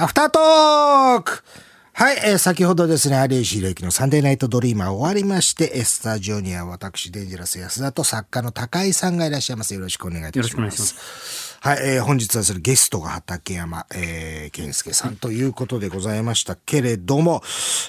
[0.00, 1.44] アフタートーク
[1.92, 9.74] はい、えー先ほどですね、有吉弘行のサンデーナイトドリーマー終わりまして、えースタジオには私、デンジャラス安田と作家の高井さんがいらっしゃいます。
[9.74, 10.46] よろしくお願いいたします。
[10.46, 11.58] よろしくお願いします。
[11.60, 17.42] はい、えー本日はそれゲストが畠山、えー、健介さんということでございましたけれども、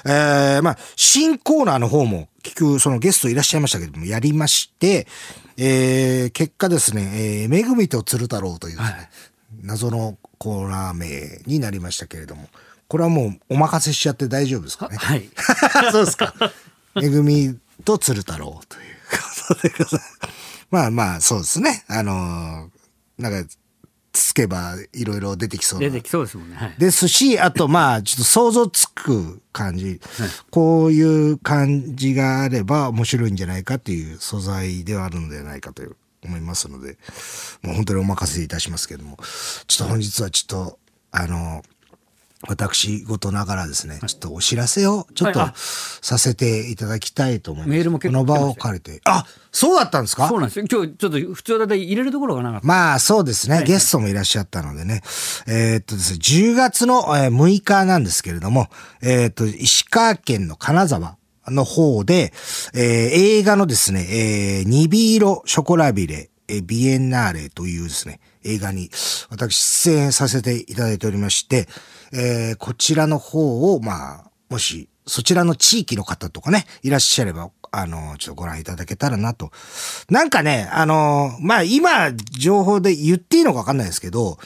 [0.05, 5.07] えーまあ、新コーナーの方も、結局、そのゲストいらっしゃいましたけれども、やりまして、
[5.55, 9.09] えー結果ですね、えーめぐみと鶴太郎というですね、
[9.62, 12.48] 謎のコーナー名になりましたけれども、
[12.88, 14.98] これはもうお任せしちゃって大丈夫ですかね？
[14.98, 15.30] はい。
[15.92, 16.34] そうですか。
[16.96, 18.84] めぐみと鶴太郎という
[19.48, 20.20] ことでございます。
[20.70, 21.84] まあまあ、そうですね。
[21.88, 23.50] あのーなんか、
[24.14, 26.56] つけばいろいろ出てきそうな出てきそうですもんね。
[26.58, 26.76] はい。
[26.78, 30.02] ですし、あとまあ、ちょっと想像つく感じ、
[30.50, 36.98] こういう感じがあれば面白いんじゃないかっていう素材ではあるのではないかという思いますので、
[37.61, 39.17] もう本当にお任せいたしますけども、
[39.67, 40.80] ちょっと本日はちょっと、
[41.11, 41.63] あの、
[42.47, 47.69] 私事ながらですね、ちょっとお知らせをちょっとさせていただきたいと思います。
[47.69, 49.00] メールも結構この場を借りて。
[49.05, 50.28] あ、そうだったんですか？
[50.28, 50.66] そうなんですよ。
[50.67, 52.66] 今日ちょっと普通だったら入れるところがなかった。
[52.66, 55.03] まあそうですね、ゲストもいらっしゃったのでね。
[55.45, 58.69] えーっとですね、10月のえー6日なんですけれども、
[59.03, 61.17] えーっと、石川県の金沢
[61.52, 62.33] の方で、
[62.73, 68.89] えー映画のですね、えー、ニビーロ・ショコラビレ、えービエンナーレというですね、映画に
[69.30, 71.67] 私出演させていただいておりまして、
[72.13, 79.52] えーこちらの方を、まあ、もし、そちらの地域の方とかね、いらっしゃれば、あの、ちょっとご覧いただけたらなと。
[80.09, 84.38] なんかね、あの、まあ、今、情報で言っていいのかわかんないですけど、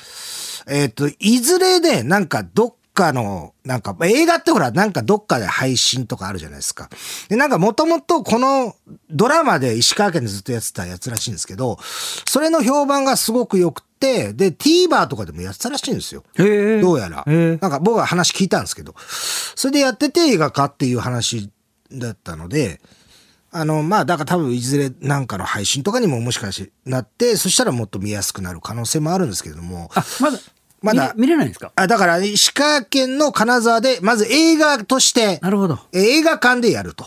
[0.68, 6.90] えっ、と、いずれで、なんか、どっかの、なんか、映画ってほら、なんかどっかで配信とかあるじゃないですか。
[7.30, 8.76] で、なんかもともとこの
[9.12, 11.78] ドラマで石川県でずっとやってたやつらしいんですけど、
[12.28, 16.24] それの評判がすごく良くて、で、TVer とかでもやってたらしいんですよ。
[16.82, 17.24] どうやら。
[17.28, 18.96] なんか僕は話聞いたんですけど、
[19.56, 21.52] それでやってて映画化っていう話
[21.92, 22.82] だったので、
[23.52, 30.38] あの、まあ、だから多分いずれなんかの配信とかにももしかしてなって、そしたらもっと見やすくなる可能性もあるんですけれども、あ、まだ、
[30.82, 31.72] まだ見れないんですか？
[31.76, 35.80] あだから石川県の金沢で、まず映画として、なるほど。
[35.94, 37.06] えー映画館でやると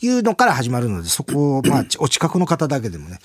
[0.00, 3.18] いうのから始まるので、そこを、まあ、ちお近くの方だけでもね、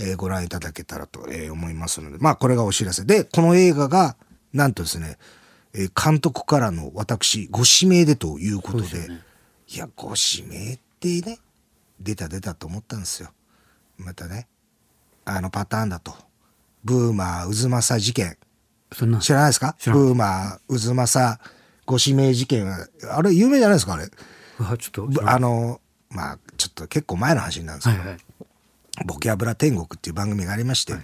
[0.00, 4.16] えーご覧いただけたらと、えー思いますので、まあ、これがお知らせで、この映画が、
[4.52, 5.18] なんとですね、
[5.74, 9.08] えー監督からの私、ご指名でということで、
[9.68, 11.38] いや、ご指名ってね、
[12.00, 13.30] 出た出たと思ったんですよ。
[13.98, 14.48] またね、
[15.24, 16.12] あのパターンだと。
[16.84, 18.36] ブーマー渦政事件。
[19.20, 19.76] 知らないですか？
[19.86, 21.40] ブーマー渦政
[21.86, 24.04] ご指名事件は、あれ有名じゃないですかあれ？
[24.60, 25.06] うわちょっと。
[25.06, 25.80] ぶあの、
[26.10, 28.18] まあ、ちょっと結構前の話なんですけど、はいはい。
[29.06, 30.94] ボキャブラ天国っていう番組がありまして、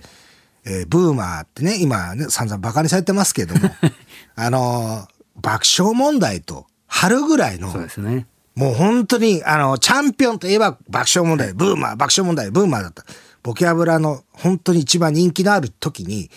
[0.64, 3.70] えーブーマーってね、今ね、散々バカにされてますけども、
[4.36, 8.26] あのー爆笑問題と春ぐらいのそう、ですね。
[8.56, 13.04] もう本当に、あの、チャンピオンといえば爆笑問題、ブーマー、爆笑問題、ブーマーだった。
[13.44, 16.28] ボキャブラの本当に一番人気のある時に、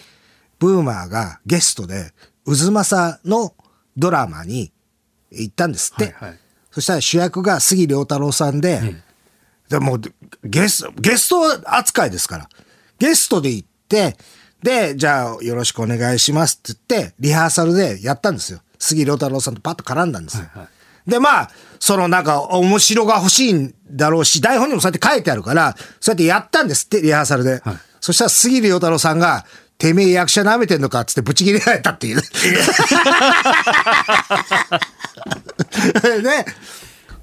[0.62, 2.14] ブーマーがゲストで、
[2.46, 3.54] 渦政の
[3.98, 4.72] ドラマに
[5.32, 6.14] 行ったんですって。
[6.14, 6.40] はいはい
[6.74, 8.96] そしたら主役が杉良太郎さんで、
[9.68, 10.02] でもう
[10.46, 12.50] ゲスト、ゲスト扱いですから。
[12.98, 14.16] ゲストで行って、
[14.64, 18.62] で、じゃあよろしくお願いしますって言って、リハーサルでやったんですよ。
[18.80, 20.46] 杉良太郎さんとパッと絡んだんですよ。
[20.46, 20.68] はいはい
[21.06, 27.60] で、まあ、そのなんか面白が欲しいんだろうし、台本にもそうやって書いてあるから、そうやってやったんですって、リハーサルで。
[27.60, 29.46] はいそしたら杉良太郎さんが、
[29.82, 32.18] てめえ役者舐めてんのかっつってブチ切れられたっていう。
[36.22, 36.46] ね。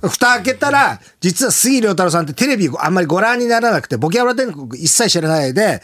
[0.03, 5.83] 蓋開けたら、実は杉良太郎さんってテレビあんまりご覧にならなくて、ボキャブラ天国一切知らないで、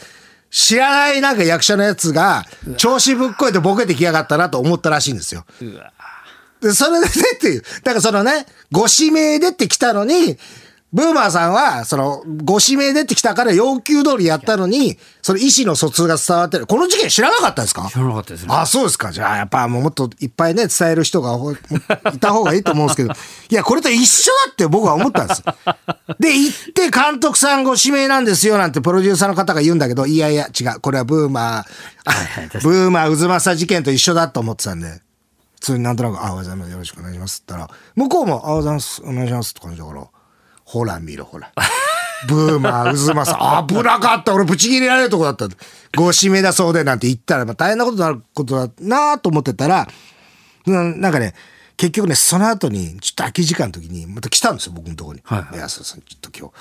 [0.51, 2.45] 知らないなんか役者のやつが、
[2.77, 5.45] 調子ぶっこいてボケてきやがったなと思ったらしいんですよ。
[6.61, 7.63] で、それでっていう。
[7.85, 10.39] だからそのね、ご指名でって来たのに、
[10.95, 16.69] ブーマーさんは、その、ご指名でって来たから要求通りやったのに、その意思の疎通が伝わってる。
[16.69, 17.89] この事件知らなかったですか？
[17.91, 18.55] 知らなかったですね。
[18.55, 19.11] あ、そうですか。
[19.11, 21.57] じゃあ、やっぱもうもっといっぱいね、伝える人がほ い
[22.21, 23.13] た方がいいと思うんですけど。
[23.13, 23.15] い
[23.55, 25.43] や、これと一緒だって僕は思ったんです。
[26.21, 30.81] で、行って監督さんご指名なんですよ、なんてプロデューサーの方が言うんだけど、いやいや、違う。
[30.81, 35.01] これはブーマー、ブーマー渦政事件と一緒だと思ってたんで。
[35.57, 36.71] 普通になんとなく、あ、おはようございます。
[36.73, 37.39] よろしくお願いします。
[37.43, 39.03] って言ったら、向こうも、あ、おはようございます。
[39.03, 39.51] お願いします。
[39.53, 40.05] って感じだから、
[40.65, 41.53] ほら見ろ、ほら。
[42.27, 44.35] ブーマー、渦政、危なかった。
[44.35, 45.47] 俺、ブチ切れられるとこだった。
[45.97, 49.87] ご指名だそうで、なんて言ったら、まあ、大変なことになることだなと思ってたら、
[50.67, 51.35] うんなんかね、
[51.77, 55.23] 結局ね、その後に、ちょっと空き時間の時に、また来たんですよ、僕のところに。
[55.25, 55.57] はいはい。
[55.57, 56.55] いや、そうさん、ちょっと今日、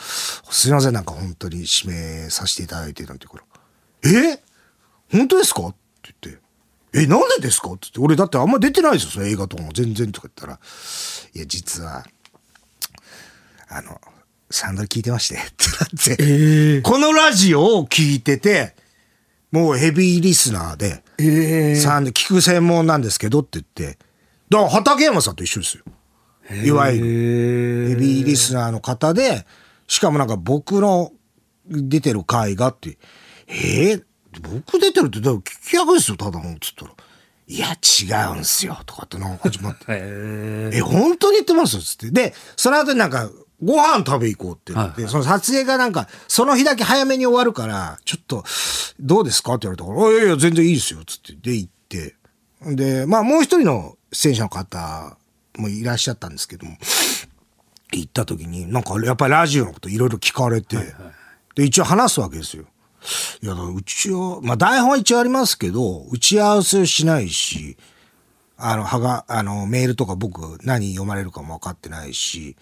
[0.51, 3.45] すいません、なんか本当に指名させていただいて、なんて言うか
[4.11, 4.39] ら、え？
[5.11, 5.67] 本当ですか？
[5.67, 6.41] って言って、
[6.93, 7.69] え、なんでですか？
[7.69, 9.71] って言って、俺だってあんま出てないですよ、その映画とかも。
[9.71, 10.59] 全然とか言ったら、
[11.35, 12.03] いや、実は、
[13.75, 13.99] あの、
[14.51, 18.75] サンダル聞いてまして、ってなって、このラジオを聞いてて、
[19.51, 23.97] もうヘビーリスナーで、えサンダル聞く専門なんですけどって言って、
[24.49, 25.83] だから畠山さんと一緒ですよ。
[26.63, 27.89] いわゆる。
[27.89, 29.45] ヘビーリスナーの方で、
[29.87, 31.11] しかもなんか僕の
[31.67, 32.97] 出てる回がって、
[33.47, 34.03] えー、
[34.41, 36.91] 僕出てるって、だから聞き役ですよ、ただの、つったら。
[37.47, 39.85] いや、違うんすよ、とかってなんか始まって。
[39.89, 41.81] ええ、本当に言ってます？
[41.81, 42.11] つって。
[42.11, 43.29] で、その後になんか、
[43.63, 48.43] ご飯食べ行こうって言って、その撮影がなんか、その日だけ早めに終わるから、ちょっと、
[48.99, 51.33] どうですかって言われたから、あいやいや、全然いいですよ、つって。
[51.33, 52.15] で、行って。
[52.61, 55.17] で、まあ、もう一人の出演者の方
[55.57, 56.77] もいらっしゃったんですけども、
[57.91, 60.77] 行った時に、なんか、やっぱりラジオのこといろいろ聞かれて、
[61.55, 62.65] で、一応話すわけですよ。
[63.41, 67.77] いや、うちは、まあ、台本は一応ありますけど、打ち合わせをしないし、
[68.57, 72.55] あの、はが、あの、メールとか僕何読まれるかも分かってないし、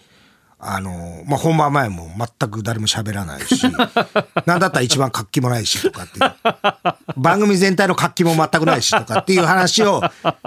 [0.64, 3.64] あの、まあ、本番前も全く誰も喋らないし、
[4.46, 10.00] なんだったら一番活気もないしとかっていう、番組全体の活気も全くないしとかっていう話を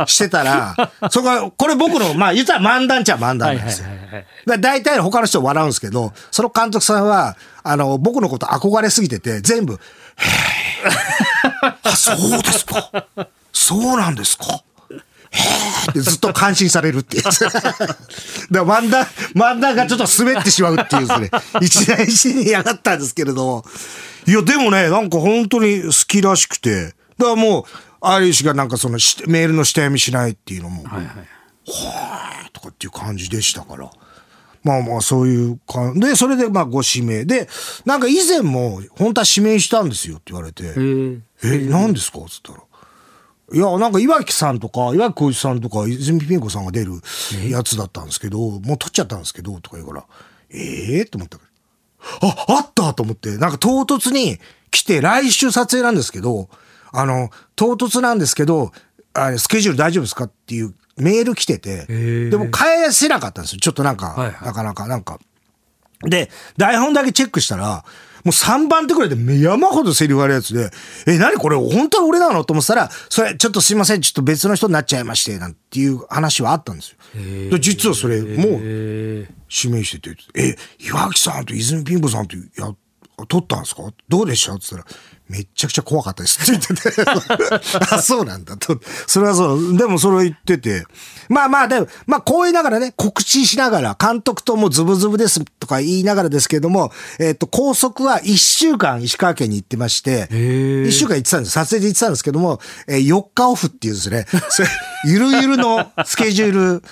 [0.08, 0.74] してたら、
[1.12, 3.88] そこは、これ僕の、まあ、言ったら漫談っちゃ漫談なんですよ。
[4.58, 12.90] 大体他の人笑うんですけど、その監督さんは、あの、僕のこと憧れすぎてて、全部、へーあ、そうですか。
[13.52, 14.64] そうなんですか。
[15.36, 17.24] へーってずっと感心されるっていう。
[17.30, 17.40] だか
[18.52, 19.06] ら漫談、
[19.36, 21.30] 漫談がちょっと滑ってしまうっていうですね、
[21.62, 23.66] 一大事にやがったんですけれども。
[24.28, 27.64] いや、でもね、なんか本当に好きらしくて、だからもう、
[28.02, 31.28] アイリッシュがなんかそのしメールの下読みしないっていうのも、はいはい。
[32.54, 33.90] とかっていう感じでしたから。
[34.64, 37.48] まあまあそういう感で、それでまあご指名で、
[37.86, 42.20] なんか以前も本当は指名したんですよって言われて、ええ、何ですか？
[42.20, 42.60] っつったら。
[43.54, 46.94] いや、なんか岩城さんとか、岩城浩一さんとか、泉ピン子さんが出る
[47.50, 50.06] やつだったんですけど、もう撮っちゃったんですけど、とか言うから、
[50.50, 51.44] ええー、と思ったか
[52.22, 52.30] ら。
[52.30, 54.40] あ、あったと思って、なんか唐突に
[54.72, 56.50] 来て、来週撮影なんですけど、
[56.92, 58.72] あの、唐突なんですけど、
[59.14, 63.60] あスケジュール大丈夫ですかっていうメール来てて、ーでも返せなかったんですよ。
[63.60, 65.20] ちょっとなんか、はいはいなかなか、なんか。
[66.02, 67.84] で、台本だけチェックしたら、も
[68.26, 70.70] う3番手くらいで山ほどセリフあるやつで、
[71.08, 71.56] え、何これ？
[71.58, 72.44] 本当に俺なの？
[72.44, 76.98] と思ってたら、それちょっとすいません、ちょっと別の人になっちゃいまして、なんていう話はあったんですよ。
[77.52, 78.32] で実はそれ、もう
[78.62, 82.74] え指名してて、え、岩木さんと泉ピン子さんとや、
[83.28, 83.84] 撮ったんですか？
[84.10, 84.98] どうでしたって言ったら、
[85.30, 87.90] めっちゃくちゃ怖かったですって言ってて。
[87.92, 88.80] あ、そうなんだと。
[89.08, 89.78] それはそう。
[89.78, 90.86] でもそれを言ってて。
[91.30, 101.54] まあまあ、でも、まあこう言いながらね、告知しながら、監督ともズブズブですとか言いながらですけれども、えっ、と、高速は1週間石川県に行ってまして、1週間行ってたんです。
[101.54, 104.68] 撮影で行ってたんですけども、えー4日オフっていうですね、それ
[105.06, 106.84] ゆるゆるのスケジュール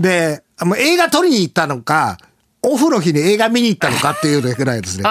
[0.00, 2.18] で、もう映画撮りに行ったのか、
[2.62, 5.04] オフの日に映画見に行ったのかっていうぐらいですね。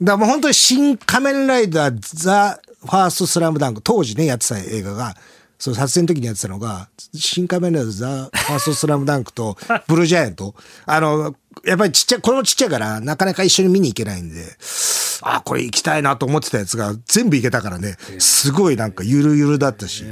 [0.00, 5.14] だからもう本当に新仮面ライダーザ・ファーストスラムダンク、当時ね、やってた映画が、
[5.58, 10.54] そう、撮影の時にやってたのが、新仮面ライダーザ・ファーストスラムダンクと、ブルージャイアント。
[10.86, 14.42] あの、やっぱりちっちゃい、これもちっちゃいから、なかなか一緒に見に行けないんで、
[15.22, 20.04] あ、これ行きたいなと思ってたやつが全部行けたからね、すごいなんかゆるゆるだったし。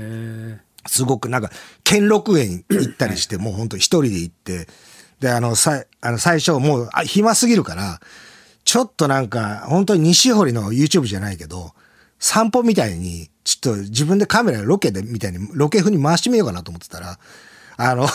[0.86, 1.50] すごくなんか、
[1.84, 4.68] 兼六園行ったりして、もう本当一人で行って、
[5.20, 8.00] で、あの、さあの最初もう暇すぎるから、
[8.68, 11.72] ちょっとなんか、本当に西堀の YouTube じゃないけど、
[12.18, 17.18] 散歩みたいに、ちょっと自分でカメラロケでみたいに、ロケ風に回してみようかなと思ってたら、
[17.78, 18.06] あの、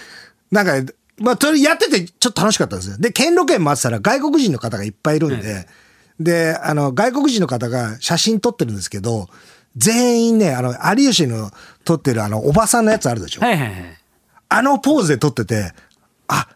[0.50, 2.96] なんか、まあ、それやっててちょっと楽しかったんですよ。
[2.96, 5.68] で、兼六園回ってたら外国人の方がいっぱいいるんで、
[6.18, 9.28] で、あの、外国人の方が写真撮ってるんですけど、
[9.76, 11.50] 全員ね、あの、有吉の
[11.84, 13.42] 撮ってるあの、おばさんのやつあるでしょ。
[13.42, 13.98] はいはいはい。
[14.48, 15.74] あのポーズで撮ってて、
[16.28, 16.48] あ、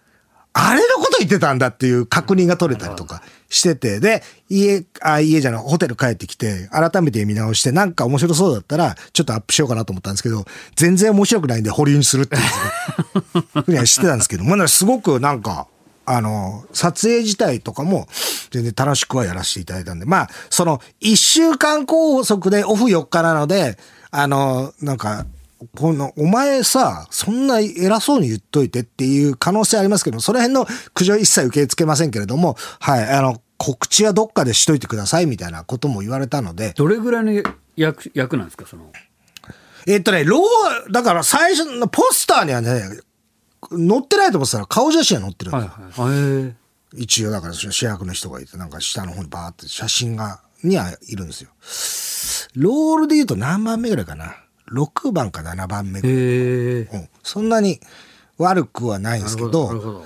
[0.54, 10.44] あれのこと言ってたんだっていう確認が取れたりとかしてて、で、家、あ、家じゃない、ホテル帰ってきて、改めて見直して、なんか面白そうだったら、ちょっとアップしようかなと思ったんですけど、
[10.76, 15.68] 全然面白くないんで保留にするってふうにはしてたんですけど、まだすごくなんか、
[16.04, 18.08] あの、撮影自体とかも
[18.50, 23.78] 全然楽しくはやらせていただいたんで、まあ、その、一週間拘束でオフ4日なので、
[24.10, 25.26] あの、なんか、
[25.76, 37.42] この、お前さ、そんな偉そうに言っといてっていう可能性ありますけど、その辺の苦情一切受け付けませんけれども、はい、あの、告知はどっかでしといてくださいみたいなことも言われたので、どれぐらいの
[37.76, 38.90] 役役なんですかその？
[39.86, 42.82] えっとね、ロー、だから最初のポスターにはね、
[43.70, 46.48] 載ってないと思ってたら顔写真は載ってるんだはいよはい。
[46.48, 46.54] へ
[46.94, 51.50] 一応だから主役の人がいて、なんか下の方にバーって写真が、にはいるんですよ。
[52.60, 54.41] ロールで言うと何番目ぐらいかな。
[54.72, 56.00] 6番か7番目。
[56.00, 56.80] へえ。
[56.92, 57.80] うん、そんなに
[58.38, 60.04] 悪くはないんですけど。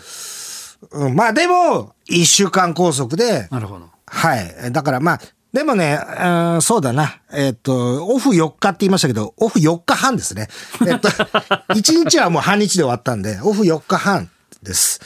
[0.92, 3.88] うん、まあでも、1週間拘束で、なるほど。
[4.06, 4.73] はい。
[4.73, 5.20] だからまあ、
[5.52, 7.20] でもね、うんそうだな。
[7.32, 10.49] えっ、と、オフ4日って言いましたけど、オフ4日半ですね。
[10.87, 11.08] えっと、
[11.73, 14.30] 1日はもう半日で終わったんで、オフ4日半
[14.62, 15.00] です。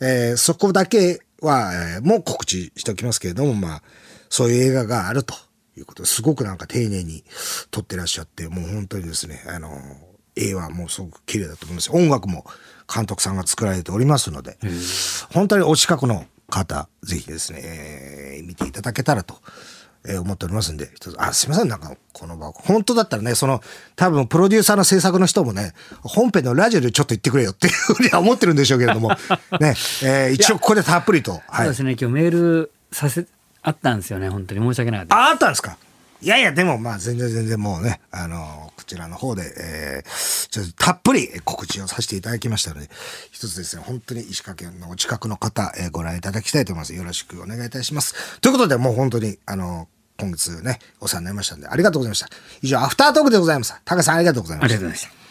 [0.00, 3.82] えーそこだけは、えーもう告知しておきますけれども、まあ、
[4.28, 5.34] そういう映画があると
[5.76, 7.24] いうことですごくなんか丁寧に
[7.70, 9.70] 撮ってらっしゃって、もう本当にですね、あの、
[10.36, 11.90] 絵はもうすごく綺麗だと思います。
[11.92, 12.44] 音楽も
[12.92, 14.58] 監督さんが作られておりますので、
[15.32, 19.36] 本当にお近くの方、ぜひですね、えー見ていただけたらと、
[20.06, 23.62] えー思っておりますんで、一つあ、すいません、なんか、この場、本当だったらね、その、
[23.94, 29.10] 多分、プロデューサーの制作の人もね、本編のラジオでちょっと言ってくれよっていうふうには思ってるんでしょうけれども、
[29.60, 31.74] ね、えー一応ここでたっぷりと、はいそうで。
[31.74, 33.26] すね、今日メールさせ、
[33.62, 35.16] あったんですよね、本当に申し訳なかった。
[35.16, 35.76] あ、あったんですか？
[36.20, 42.88] いやいや、でもまあ全然全然もうね、あのこちらの方で、えー、ちょっとたっぷり告知をさせていただきましたので、
[43.32, 46.94] 一つですね、本当に石川県のお近くの方、えーご覧いただきたいと思います。
[46.94, 48.40] よろしくお願いいたします。
[48.40, 49.88] ということで、もう本当に、あの
[50.18, 52.28] 今月ね、お世話になりましたんで、ありがとうございました。
[52.62, 53.74] 以上、アフタートークでございます。
[53.84, 55.21] 高橋さんありがとうございましたありがとうございました。